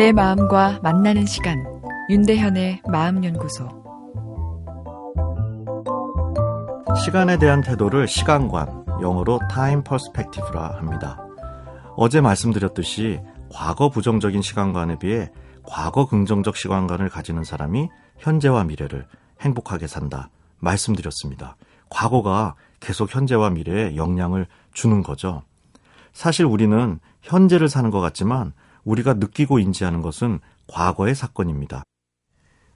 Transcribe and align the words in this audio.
내 0.00 0.12
마음과 0.12 0.80
만나는 0.82 1.26
시간 1.26 1.62
윤대현의 2.08 2.80
마음연구소 2.88 3.68
시간에 7.04 7.38
대한 7.38 7.60
태도를 7.60 8.08
시간관, 8.08 8.86
영어로 9.02 9.40
time 9.50 9.84
perspective라 9.84 10.78
합니다. 10.78 11.20
어제 11.98 12.22
말씀드렸듯이 12.22 13.20
과거 13.52 13.90
부정적인 13.90 14.40
시간관에 14.40 14.98
비해 14.98 15.30
과거 15.64 16.06
긍정적 16.06 16.56
시간관을 16.56 17.10
가지는 17.10 17.44
사람이 17.44 17.90
현재와 18.16 18.64
미래를 18.64 19.06
행복하게 19.42 19.86
산다 19.86 20.30
말씀드렸습니다. 20.60 21.56
과거가 21.90 22.54
계속 22.80 23.14
현재와 23.14 23.50
미래에 23.50 23.96
영향을 23.96 24.46
주는 24.72 25.02
거죠. 25.02 25.42
사실 26.14 26.46
우리는 26.46 27.00
현재를 27.20 27.68
사는 27.68 27.90
것 27.90 28.00
같지만 28.00 28.54
우리가 28.84 29.14
느끼고 29.14 29.58
인지하는 29.58 30.02
것은 30.02 30.40
과거의 30.66 31.14
사건입니다. 31.14 31.82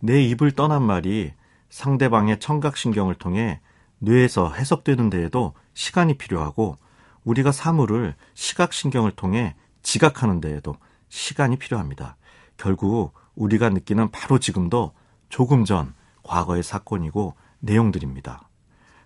내 0.00 0.22
입을 0.22 0.52
떠난 0.52 0.82
말이 0.82 1.32
상대방의 1.70 2.38
청각신경을 2.40 3.14
통해 3.16 3.60
뇌에서 3.98 4.52
해석되는 4.52 5.10
데에도 5.10 5.54
시간이 5.74 6.14
필요하고 6.18 6.76
우리가 7.24 7.52
사물을 7.52 8.14
시각신경을 8.34 9.12
통해 9.12 9.54
지각하는 9.82 10.40
데에도 10.40 10.76
시간이 11.08 11.56
필요합니다. 11.56 12.16
결국 12.56 13.14
우리가 13.34 13.70
느끼는 13.70 14.10
바로 14.10 14.38
지금도 14.38 14.92
조금 15.28 15.64
전 15.64 15.94
과거의 16.22 16.62
사건이고 16.62 17.34
내용들입니다. 17.60 18.48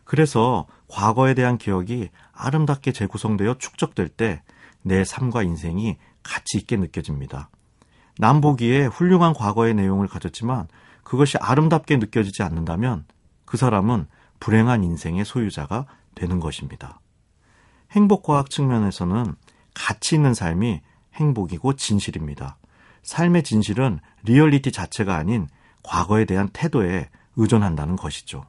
그래서 0.05 0.67
과거에 0.89 1.35
대한 1.35 1.59
기억이 1.59 2.11
아름답게 2.33 2.93
재구성되어 2.93 3.55
축적될 3.59 4.09
때 4.09 4.43
내 4.83 5.05
삶과 5.05 5.43
인생이 5.43 5.97
가치 6.23 6.59
있게 6.59 6.77
느껴집니다. 6.77 7.51
남 8.19 8.41
보기에 8.41 8.87
훌륭한 8.87 9.33
과거의 9.35 9.75
내용을 9.75 10.07
가졌지만 10.07 10.69
그것이 11.03 11.39
아름답게 11.39 11.97
느껴지지 11.97 12.43
않는다면 12.43 13.05
그 13.45 13.57
사람은 13.57 14.07
불행한 14.41 14.85
인생의 14.85 15.25
소유자가 15.25 15.87
되는 16.15 16.41
것입니다. 16.41 17.01
행복과학 17.93 18.51
측면에서는 18.51 19.35
가치 19.75 20.15
있는 20.15 20.35
삶이 20.35 20.81
행복이고 21.15 21.75
진실입니다. 21.75 22.57
삶의 23.03 23.43
진실은 23.43 24.01
리얼리티 24.23 24.73
자체가 24.73 25.17
아닌 25.17 25.49
과거에 25.83 26.25
대한 26.25 26.49
태도에 26.53 27.09
의존한다는 27.37 27.97
것이죠. 27.97 28.45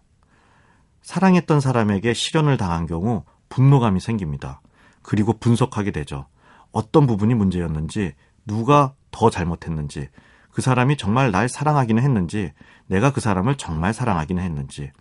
사랑했던 1.02 1.59
사람에게 1.59 2.13
실현을 2.13 2.58
당한 2.58 2.85
경우 2.85 3.23
분노감이 3.49 3.99
생깁니다. 3.99 4.61
그리고 5.02 5.33
분석하게 5.33 5.91
되죠. 5.91 6.27
어떤 6.73 7.07
부분이 7.07 7.33
문제였는지, 7.35 8.13
누가 8.45 8.93
더 9.11 9.29
잘못했는지, 9.29 10.09
그 10.52 10.61
사람이 10.61 10.97
정말 10.97 11.31
날 11.31 11.47
사랑하기는 11.47 12.03
했는지, 12.03 12.52
내가 12.88 13.13
그 13.13 13.21
사람을 13.21 13.55
정말 13.55 13.93
사랑하기는 13.93 14.43
했는지. 14.43 14.91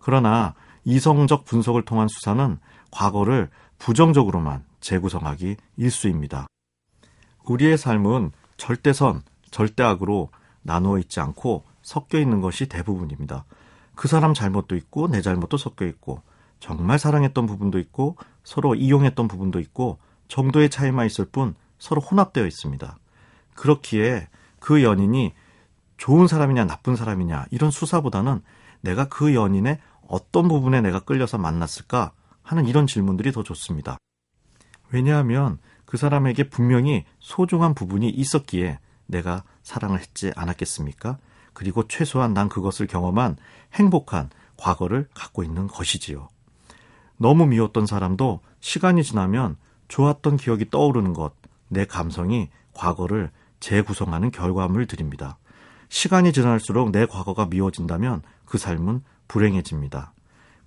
그러나 0.00 0.54
이성적 0.84 1.44
분석을 1.44 1.84
통한 1.84 2.08
수사는 2.08 2.58
과거를 2.90 3.50
부정적으로만 3.78 4.64
재구성하기 4.80 5.56
일수입니다. 5.76 6.46
우리의 7.44 7.76
삶은 7.76 8.32
절대선, 8.56 9.22
절대악으로 9.50 10.30
나누어 10.62 10.98
있지 10.98 11.20
않고 11.20 11.64
섞여 11.82 12.18
있는 12.18 12.40
것이 12.40 12.66
대부분입니다. 12.66 13.44
그 13.94 14.08
사람 14.08 14.34
잘못도 14.34 14.76
있고 14.76 15.08
내 15.08 15.20
잘못도 15.20 15.56
섞여 15.56 15.84
있고 15.86 16.22
정말 16.60 16.98
사랑했던 16.98 17.46
부분도 17.46 17.78
있고 17.78 18.16
서로 18.44 18.74
이용했던 18.74 19.28
부분도 19.28 19.60
있고 19.60 19.98
정도의 20.28 20.70
차이만 20.70 21.06
있을 21.06 21.24
뿐 21.24 21.54
서로 21.78 22.00
혼합되어 22.00 22.46
있습니다. 22.46 22.98
그렇기에 23.54 24.28
그 24.60 24.82
연인이 24.82 25.34
좋은 25.96 26.28
사람이냐 26.28 26.66
나쁜 26.66 26.96
사람이냐 26.96 27.46
이런 27.50 27.70
수사보다는 27.70 28.42
내가 28.80 29.08
그 29.08 29.34
연인의 29.34 29.78
어떤 30.06 30.48
부분에 30.48 30.80
내가 30.80 31.00
끌려서 31.00 31.38
만났을까 31.38 32.12
하는 32.42 32.66
이런 32.66 32.86
질문들이 32.86 33.32
더 33.32 33.42
좋습니다. 33.42 33.98
왜냐하면 34.90 35.58
그 35.84 35.96
사람에게 35.96 36.48
분명히 36.48 37.04
소중한 37.18 37.74
부분이 37.74 38.08
있었기에 38.08 38.78
내가 39.06 39.42
사랑을 39.62 40.00
했지 40.00 40.32
않았겠습니까? 40.36 41.18
그리고 41.52 41.86
최소한 41.88 42.34
난 42.34 42.48
그것을 42.48 42.86
경험한 42.86 43.36
행복한 43.74 44.30
과거를 44.56 45.08
갖고 45.14 45.42
있는 45.42 45.66
것이지요. 45.66 46.28
너무 47.16 47.46
미웠던 47.46 47.86
사람도 47.86 48.40
시간이 48.60 49.02
지나면 49.02 49.56
좋았던 49.88 50.36
기억이 50.36 50.70
떠오르는 50.70 51.12
것, 51.12 51.32
내 51.68 51.84
감성이 51.84 52.48
과거를 52.74 53.30
재구성하는 53.60 54.30
결과물들입니다. 54.30 55.38
시간이 55.88 56.32
지날수록 56.32 56.90
내 56.90 57.06
과거가 57.06 57.46
미워진다면 57.46 58.22
그 58.44 58.58
삶은 58.58 59.02
불행해집니다. 59.26 60.12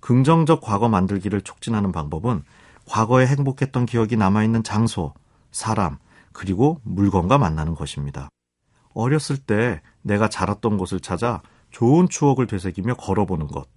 긍정적 0.00 0.60
과거 0.60 0.88
만들기를 0.88 1.42
촉진하는 1.42 1.92
방법은 1.92 2.42
과거에 2.86 3.26
행복했던 3.26 3.86
기억이 3.86 4.16
남아있는 4.16 4.64
장소, 4.64 5.14
사람, 5.52 5.98
그리고 6.32 6.80
물건과 6.82 7.38
만나는 7.38 7.74
것입니다. 7.74 8.28
어렸을 8.94 9.36
때 9.36 9.80
내가 10.02 10.28
자랐던 10.28 10.76
곳을 10.76 11.00
찾아 11.00 11.40
좋은 11.70 12.08
추억을 12.08 12.46
되새기며 12.46 12.94
걸어보는 12.94 13.46
것. 13.46 13.68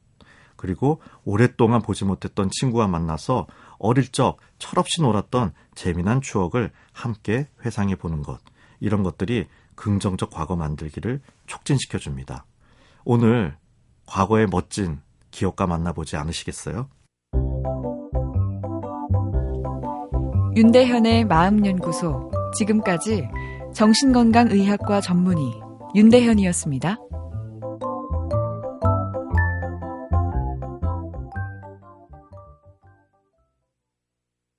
그리고 0.55 1.01
오랫동안 1.23 1.81
보지 1.81 2.05
못했던 2.05 2.49
친구와 2.51 2.87
만나서 2.87 3.47
어릴 3.77 4.11
적 4.11 4.37
철없이 4.57 5.01
놀았던 5.01 5.53
재미난 5.75 6.21
추억을 6.21 6.71
함께 6.93 7.47
회상해 7.65 7.95
보는 7.95 8.23
것. 8.23 8.39
이런 8.79 9.03
것들이 9.03 9.47
긍정적 9.75 10.29
과거 10.31 10.55
만들기를 10.55 11.21
촉진시켜 11.47 11.97
줍니다. 11.97 12.45
오늘 13.03 13.55
과거의 14.05 14.47
멋진 14.47 15.01
기억과 15.31 15.67
만나보지 15.67 16.15
않으시겠어요? 16.17 16.89
윤대현의 20.55 21.25
마음연구소. 21.25 22.31
지금까지 22.57 23.27
정신건강의학과 23.73 25.01
전문의 25.01 25.61
윤대현이었습니다. 25.95 26.97